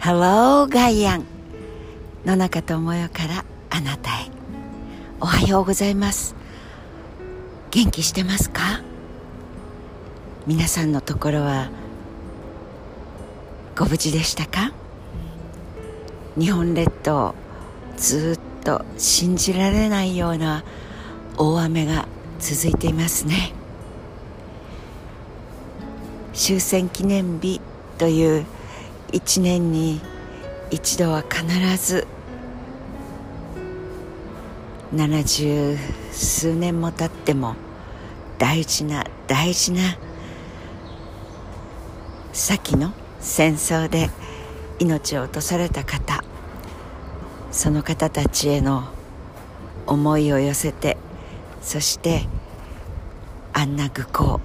[0.00, 1.26] Hello ガイアン
[2.24, 4.30] 野中智代からあなたへ。
[5.20, 6.36] おはようございます。
[7.72, 8.80] 元気してますか？
[10.46, 11.68] 皆さんのところは
[13.76, 14.72] ご無事でしたか？
[16.38, 17.34] 日本列島
[17.96, 20.62] ずっと信じられないような
[21.36, 22.06] 大雨が
[22.38, 23.52] 続いていますね。
[26.34, 27.60] 終戦記念日
[27.98, 28.46] という
[29.12, 30.00] 一年に
[30.70, 32.06] 一度は必ず
[34.94, 35.78] 70
[36.12, 37.54] 数年も経っても
[38.38, 39.98] 大事な大事な
[42.32, 44.10] 先の戦争で
[44.78, 46.22] 命を落とされた方
[47.50, 48.84] その方たちへの
[49.86, 50.98] 思いを寄せて
[51.62, 52.26] そして
[53.52, 54.40] あんな愚行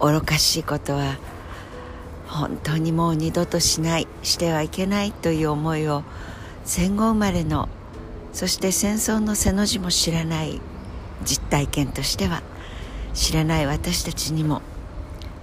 [0.00, 1.18] 愚かしいことは
[2.32, 4.08] 本当にもう二度としない。
[4.22, 6.02] してはいけないという思いを
[6.64, 7.68] 戦後生まれの
[8.32, 10.60] そして戦争の背の字も知らない
[11.24, 12.42] 実体験としては
[13.12, 14.62] 知らない私たちにも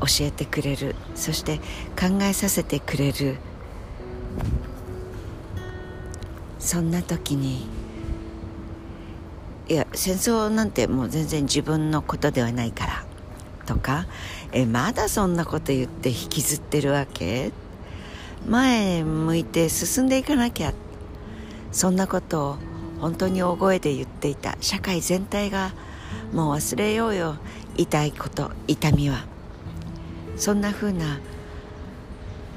[0.00, 0.94] 教えてくれる。
[1.14, 1.58] そして
[1.98, 3.36] 考えさせてくれる。
[6.58, 7.66] そんな時に
[9.68, 13.13] いや戦争なんてもう全然自分のことではないから。
[13.64, 14.06] とか
[14.52, 17.52] えまだそんなこと言って引きずってるわけ？
[18.46, 20.72] 前向いて進んでいかなきゃ。
[21.72, 22.56] そんなことを
[23.00, 24.56] 本当に大声で言っていた。
[24.60, 25.72] 社会全体が
[26.32, 27.36] もう忘れようよ。
[27.76, 29.24] 痛いこと痛みは。
[30.36, 31.20] そんな風な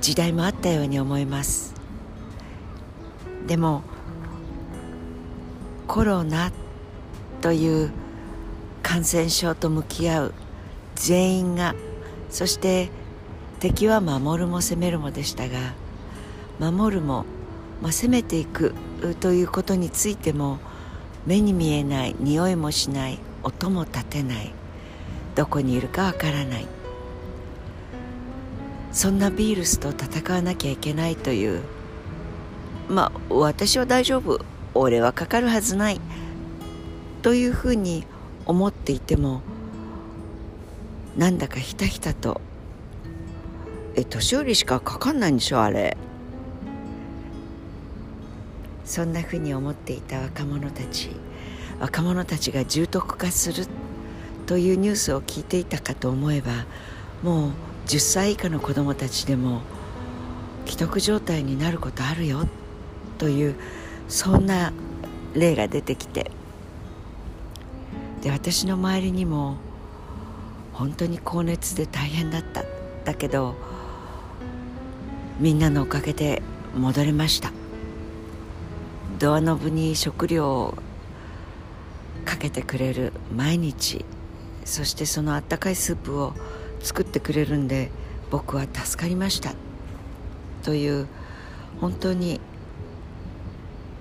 [0.00, 1.74] 時代もあったように思います。
[3.46, 3.82] でも
[5.86, 6.52] コロナ
[7.40, 7.90] という
[8.82, 10.34] 感染症と向き合う
[11.02, 11.74] 全員が
[12.30, 12.90] そして
[13.58, 15.74] 敵は守るも攻めるもでしたが
[16.60, 17.24] 守るも、
[17.80, 18.74] まあ、攻めていく
[19.20, 20.58] ということについても
[21.26, 24.52] 目に見えない匂いもしない音も立てない
[25.34, 26.66] どこにいるかわからない。
[28.92, 31.62] そんなビールスと戦わなきゃいけないという
[32.88, 36.00] まあ私は大丈夫俺はかかるはずない
[37.22, 38.04] というふうに
[38.44, 39.40] 思っていても
[41.16, 42.40] なんだかひたひたと。
[43.94, 45.96] え年寄りしかかかんないんでしょあれ。
[48.84, 51.10] そんなふうに思っていた若者たち。
[51.80, 53.66] 若者たちが重篤化する
[54.46, 56.52] というニュースを聞いていたかと思えば
[57.22, 57.50] もう
[57.86, 59.62] 10歳以下の子どもたちでも
[60.64, 62.46] 既得状態になることあるよ
[63.18, 63.56] という
[64.08, 64.72] そんな
[65.34, 66.30] 例が出てきて。
[68.22, 69.56] で私の周りにも
[70.72, 72.64] 本当に高熱で大変だった。
[73.04, 73.56] だけど
[75.38, 76.42] みんなのおかげで
[76.74, 77.52] 戻れました。
[79.18, 80.74] ドアノブに食料を
[82.24, 84.04] かけてくれる毎日
[84.64, 86.34] そしてそのあったかいスープを
[86.80, 87.90] 作ってくれるんで
[88.30, 89.54] 僕は助かりました。
[90.62, 91.06] という
[91.80, 92.40] 本当に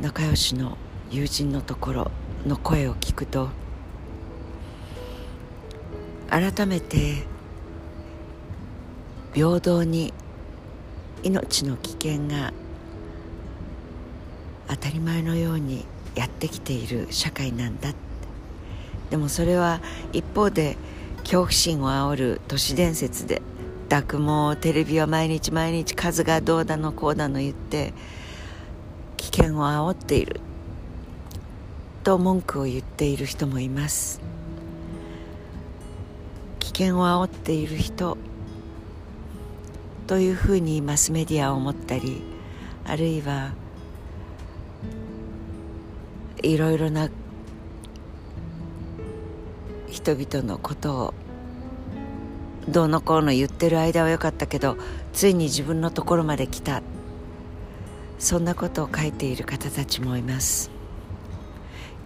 [0.00, 0.76] 仲良しの
[1.10, 2.10] 友人のところ
[2.46, 3.50] の声を聞くと
[6.36, 7.22] 改めて
[9.32, 10.12] 平等に
[11.22, 12.52] 命の危険が
[14.68, 17.94] 当たり前のようにやってきている社会なんだ
[19.08, 19.80] でもそれは
[20.12, 20.76] 一方で
[21.20, 23.40] 恐怖心を煽る都市伝説で
[24.06, 27.94] くもテレビは毎日毎日数がどうだのこうだの言って
[29.16, 30.42] 危険を煽っている
[32.04, 34.35] と文句を言っている人もいます。
[36.76, 38.18] 険を煽っている人
[40.06, 42.20] というふうにマスメディアを思ったり
[42.84, 43.52] あるいは
[46.42, 47.08] いろいろな
[49.88, 51.14] 人々のことを
[52.68, 54.76] どうのこうの言ってる間は良かったけど
[55.14, 56.82] ついに自分のところまで来た。
[58.18, 60.70] そんなことを書いている方たちもいます。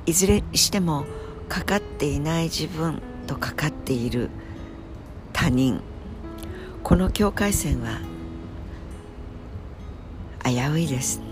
[0.07, 1.07] いずれにしても
[1.49, 4.31] かかっていない自分とかかっている。
[5.41, 5.81] 他人。
[6.83, 7.99] この境界線は
[10.45, 11.23] 危ういです。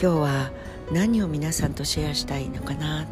[0.00, 0.52] 今日は
[0.90, 3.06] 何を皆さんとシェアしたいのかな。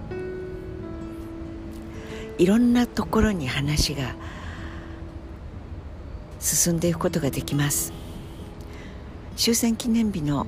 [2.39, 4.15] いろんなところに話が
[6.41, 7.93] 進んでいくことができます。
[9.37, 10.47] 終戦記念日の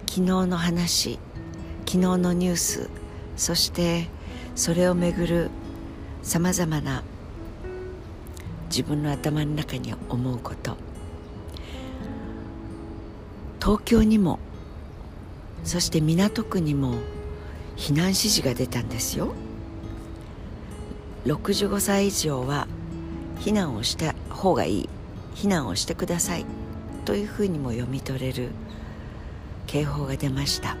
[0.00, 1.18] 昨日の話
[1.86, 2.90] 昨日のニュース
[3.38, 4.12] そして
[4.54, 5.50] それをめぐる
[6.22, 7.02] さまざまな
[8.68, 10.76] 自分の頭の中に思うこと。
[13.60, 14.38] 東京にも
[15.64, 16.96] そして港区にも
[17.76, 19.34] 避難指示が出たんですよ。
[21.24, 22.68] 65歳以上は
[23.40, 24.88] 避難をした方がいい
[25.34, 26.44] 避難をしてください
[27.04, 28.50] というふうにも読み取れる
[29.66, 30.76] 警報が出ました。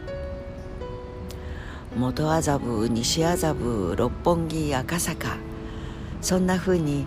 [1.96, 5.36] 元麻布西麻布六本木赤坂。
[6.20, 7.04] そんなふうに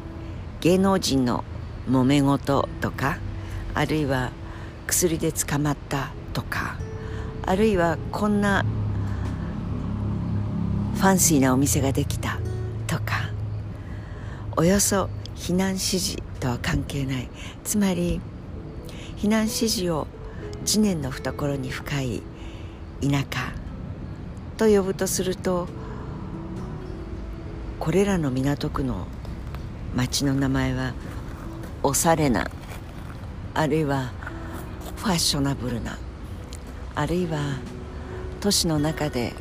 [0.61, 1.43] 芸能人の
[1.89, 3.17] 揉め事とか
[3.73, 4.31] あるいは
[4.85, 6.77] 薬で捕まったとか
[7.43, 8.63] あるいはこんな
[10.95, 12.39] ファンシーなお店ができた
[12.85, 13.31] とか
[14.55, 17.27] およそ避難指示とは関係ない。
[17.63, 18.21] つまり
[19.17, 20.05] 避難指示を
[20.63, 22.21] 次年の懐に深い
[23.01, 23.56] 田舎
[24.57, 25.67] と呼ぶとすると
[27.79, 29.07] これらの港区の
[29.95, 30.93] 町の名前は
[31.83, 32.49] おされな
[33.53, 34.11] あるいは
[34.95, 35.97] ファッショナブルな
[36.95, 37.59] あるいは
[38.39, 39.33] 都市の中で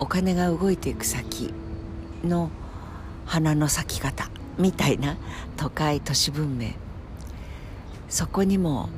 [0.00, 1.54] お金が動いていく先
[2.24, 2.50] の
[3.24, 4.28] 花の咲き方
[4.58, 5.16] みたいな
[5.56, 6.70] 都会都市文明。
[8.08, 8.88] そこにも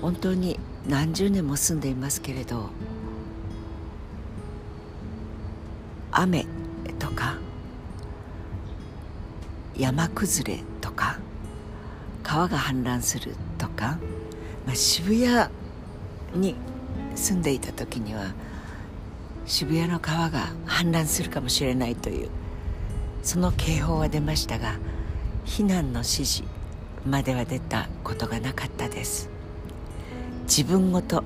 [0.00, 0.58] 本当に
[0.88, 2.70] 何十年も住んでいますけれど
[6.22, 6.44] 雨
[6.98, 7.38] とか
[9.74, 11.18] 山崩れとか
[12.22, 13.98] 川が氾濫するとか、
[14.66, 15.50] まあ、渋谷
[16.34, 16.54] に
[17.14, 18.34] 住んでいた時には
[19.46, 22.28] 渋谷の川が氾濫するかもしれないという
[23.22, 24.74] その警報は出ましたが
[25.46, 26.42] 避難の指示
[27.06, 29.30] までは出たことがなかったです。
[30.42, 31.24] 自分ごと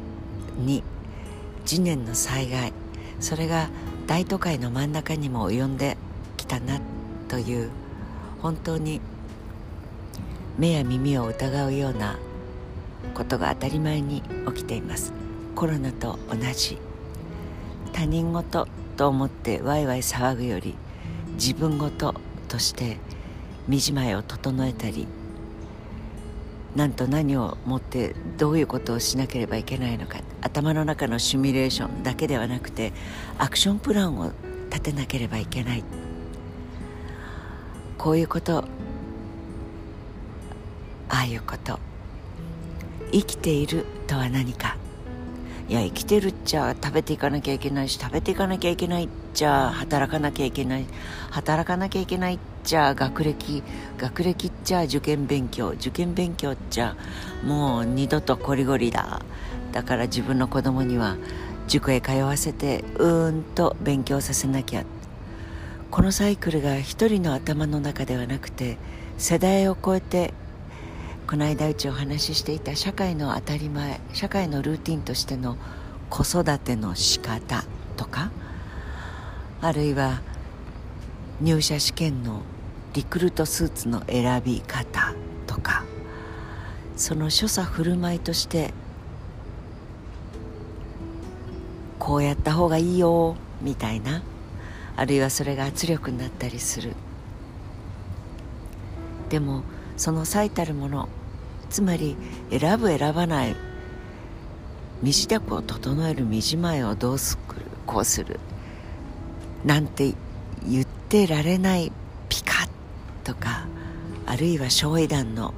[0.56, 0.84] に
[1.64, 2.72] 次年の災害
[3.18, 3.68] それが
[4.06, 5.96] 大都会の真ん中にも及んで
[6.36, 6.80] きたな
[7.28, 7.70] という
[8.42, 9.00] 本当に
[10.58, 12.18] 目や耳を疑うような
[13.14, 15.12] ことが当たり前に起きています。
[15.54, 16.78] コロナと同じ。
[17.92, 18.66] 他人事
[18.96, 20.74] と思ってワイワイ騒ぐより
[21.34, 22.14] 自分事
[22.48, 22.98] として
[23.68, 25.06] 身じまいを整えたり
[26.74, 30.18] 何と何をもってどういうことをしなければいけないのか。
[30.40, 32.92] 頭の中のシミュレーションだけではなくて
[33.38, 34.32] アクションプランを
[34.70, 35.84] 立てなければいけない。
[37.96, 38.64] こういうこと。
[41.08, 41.78] ああいうこと。
[43.12, 44.76] 生きているとは何か。
[45.68, 50.86] いや生きてるっちゃ食べていかなきゃいけないし食べていかなきゃいけないっちゃ働かなきゃいけない。
[51.30, 53.62] 働かなきゃいけないっちゃ学歴
[53.98, 56.96] 学歴っちゃ受験勉強受験勉強っちゃ
[57.44, 59.20] もう二度とこりごりだ。
[59.72, 61.16] だから自分の子供には
[61.68, 64.84] 塾へ通わせてうーんと勉強させなきゃ。
[65.90, 68.78] このサイクルが一人の頭の中ではなくて
[69.16, 70.34] 世代を超えて
[71.28, 75.56] この間うちお話ししていた社会の当たり前社会のルーティンとしての
[76.10, 77.64] 子育ての仕方
[77.96, 78.30] とか
[79.60, 80.20] あるいは
[81.40, 82.42] 入社試験の
[82.94, 85.14] リクルートスーツの選び方
[85.48, 85.84] とか
[86.96, 88.72] その所作振る舞いとして
[91.98, 94.22] こうやった方がいいよみたいな
[94.96, 96.94] あるいはそれが圧力になったりする。
[99.28, 99.64] でも
[99.96, 101.08] その最たるもの
[101.70, 102.16] つまり
[102.50, 103.56] 選ぶ選ばない
[105.02, 108.38] 身支度を整える身じまいをどうするこうする
[109.64, 110.14] なんて
[110.64, 111.90] 言ってられない
[113.24, 113.66] とか
[114.26, 115.54] あるいは焼夷弾の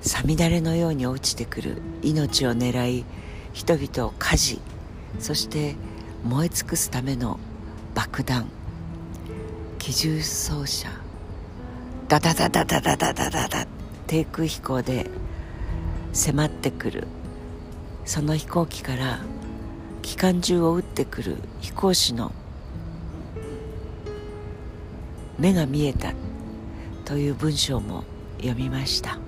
[0.00, 3.04] さみだれのように落ちてくる命を狙い
[3.52, 4.60] 人々を火事
[5.18, 5.76] そして
[6.24, 7.38] 燃え尽くすための
[7.94, 8.48] 爆弾
[9.78, 10.88] 機銃掃射
[12.08, 13.66] ダダダダダダダダダダ
[14.06, 15.10] 低空飛行で
[16.14, 17.06] 迫ってくる。
[18.08, 19.18] その飛行機から
[20.00, 22.32] 機関銃を撃ってくる飛行士の
[25.38, 26.12] 目が見えた。
[27.04, 28.04] という文章も
[28.36, 29.18] 読みました。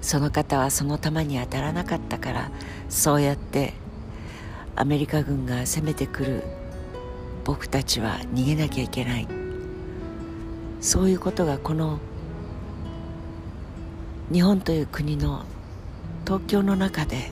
[0.00, 2.50] その方はその弾に当たらなかったから
[2.88, 3.72] そうやって
[4.74, 6.42] アメリカ軍が攻めてくる
[7.44, 9.28] 僕たちは逃げなきゃいけない。
[10.80, 12.00] そういうことがこの
[14.32, 15.44] 日本という国の
[16.26, 17.30] 東京の中で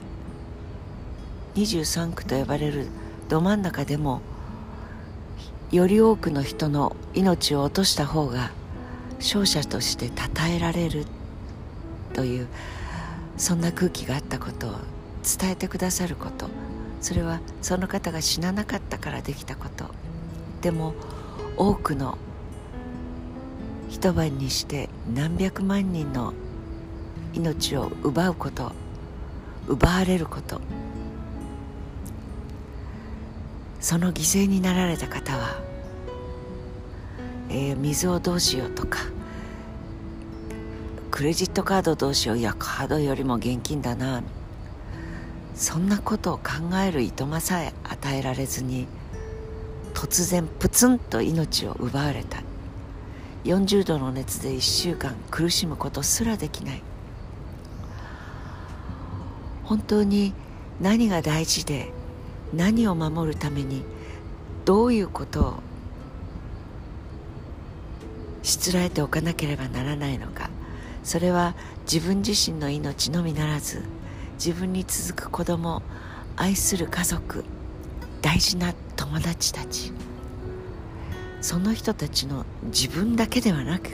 [1.56, 2.86] 23区と呼ばれる
[3.28, 4.22] ど真ん中でも
[5.72, 8.50] より多くの人の命を落とした方が
[9.18, 10.12] 勝者として称
[10.54, 11.06] えられる
[12.12, 12.48] という
[13.38, 14.72] そんな空気があったことを
[15.38, 16.50] 伝えてくださること
[17.00, 19.86] それはその方が死ななかったからできたこと。
[20.60, 20.94] でも
[21.56, 22.16] 多くの
[23.88, 26.32] 一晩にして何百万人の
[27.34, 28.72] 命を奪うこと
[29.66, 30.60] 奪われること。
[33.82, 35.60] その犠牲になられた方は、
[37.50, 39.00] えー、水をどうしようとか
[41.10, 44.22] クレジットカードどうしよういやカードよりも現金だな
[45.54, 48.86] そんなことを考えるいとまさえ与えられずに
[49.92, 52.42] 突然プツンと命を奪われた。
[53.44, 56.82] 40度の熱で1週間苦しむことすらできない。
[59.64, 60.32] 本当に
[60.80, 61.92] 何が大事で
[62.52, 63.82] 何を守るために
[64.64, 65.54] どういうことを
[68.42, 70.50] しつらえておかなければならないのか。
[71.04, 71.54] それは
[71.90, 73.82] 自分自身の命のみならず
[74.34, 75.82] 自分に続く子供
[76.36, 77.44] 愛する家族
[78.20, 79.92] 大事な友達たち。
[81.40, 83.90] その人たちの自分だけではなく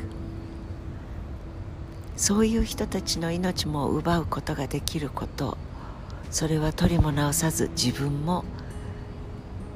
[2.14, 5.56] そういう人たちの命も奪うことができること。
[6.30, 8.44] それは取りも直さず自分も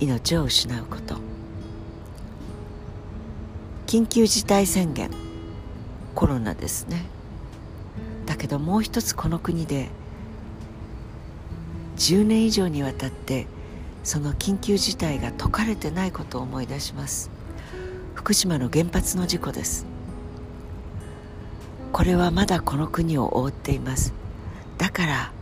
[0.00, 1.16] 命を失うこと。
[3.86, 5.10] 緊急事態宣言。
[6.14, 7.04] コロナですね。
[8.26, 9.88] だけどもう一つこの国で
[11.96, 13.46] 10年以上にわたって
[14.04, 17.30] その緊急事態が解かれてないことを思い出します。
[18.14, 19.86] 福島の原発の事故です。
[21.92, 24.14] これはまだこの国を覆っています。
[24.78, 25.32] だから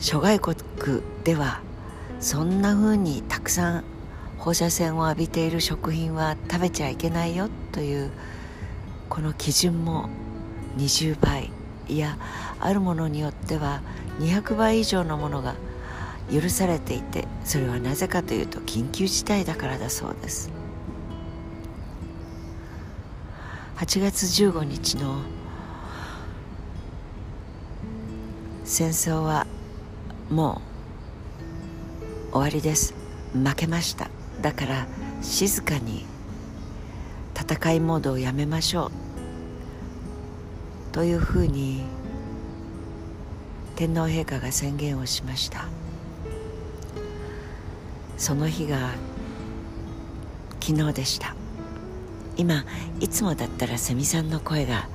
[0.00, 0.56] 諸外国
[1.24, 1.60] では
[2.20, 3.84] そんな風にたくさん
[4.38, 8.10] 放射線を浴びている食品は食べちゃいけないよという
[9.10, 10.08] この基準も
[10.78, 11.50] 20倍。
[11.88, 12.16] いや
[12.60, 13.82] あるものによっては
[14.20, 15.54] 200倍以上のものが
[16.32, 20.50] 許されていてそれはなぜかというと緊急事態だからだそうです。
[23.76, 25.20] 8月15日の
[28.64, 29.46] 戦争は
[30.30, 30.62] も
[32.30, 32.94] う終わりです。
[33.32, 34.08] 負けました。
[34.40, 34.86] だから
[35.20, 36.06] 静かに
[37.38, 38.90] 戦いモードをやめましょう。
[40.92, 41.82] というふうに
[43.74, 45.66] 天皇陛下が宣言をしました。
[48.16, 48.92] その日が
[50.60, 51.34] 昨日でした。
[52.36, 52.64] 今
[53.00, 54.88] いつもだったらセミさんの声が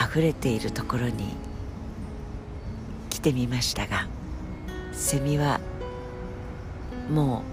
[0.00, 1.34] 溢れているところに
[3.10, 4.06] 来てみましたが
[4.96, 5.60] セミは
[7.10, 7.44] も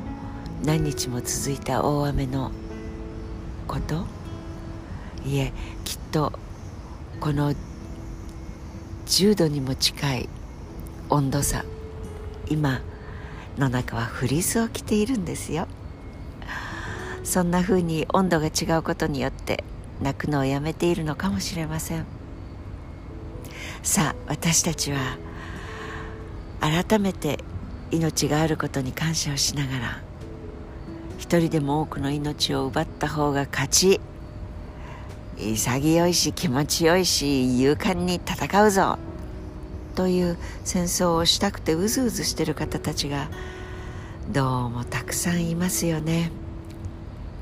[0.63, 2.51] う何日も続いた大雨の
[3.67, 4.05] こと？
[5.25, 5.51] いえ
[5.83, 6.31] きっと
[7.19, 7.53] この
[9.05, 10.29] 10度にも近い
[11.09, 11.65] 温度差。
[12.49, 12.81] 今
[13.57, 15.67] 野中はフリースを着ているんですよ。
[17.23, 19.63] そんな風に温度が違うことによって
[20.01, 22.05] 泣くのをやめているのかもしれません。
[23.83, 25.17] さあ私たちは
[26.63, 27.43] 改めて
[27.91, 30.01] 命があることに感謝をしながら
[31.17, 34.01] 一人でも多くの命を奪った方が勝ち
[35.37, 38.97] 潔いし気持ちよいし勇敢に戦うぞ
[39.95, 43.27] という戦争をしたくてうずうずしてる方たちが
[44.31, 46.31] どうもたくさんいますよね。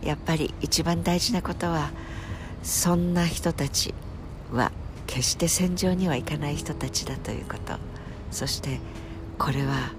[0.01, 1.91] やっぱり一番大事なことは
[2.63, 3.93] そんな人たち
[4.51, 4.71] は
[5.05, 7.75] 決して戦場には行かない人たちだということ。
[8.31, 8.79] そして
[9.41, 9.91] これは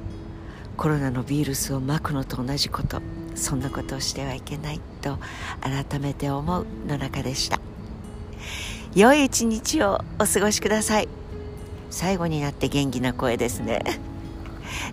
[0.76, 3.02] コロナのウイルスをまくのと同じこと。
[3.34, 5.18] そんなことをしてはいけないと
[5.61, 7.58] 改めて思うの中でした。
[8.94, 11.08] 良い一日をお過ごしください。
[11.90, 13.82] 最後になって元気な声ですね。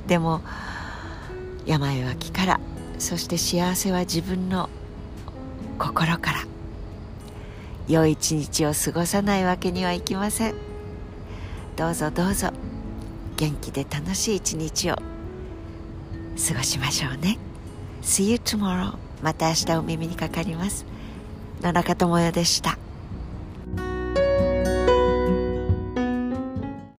[0.08, 0.42] でも
[1.68, 2.60] 病は気から
[2.98, 4.68] そして幸せは自分の
[5.78, 6.40] 心から。
[7.88, 10.56] 良い一日を過ごさないわけにはいきません。
[11.76, 12.69] どうぞどうぞ。
[13.40, 15.02] 元気で楽しい一日を過
[16.58, 17.38] ごしましょうね。
[18.02, 20.86] See you tomorrow また明日お耳にかかります。
[21.62, 22.78] 野中智代でした。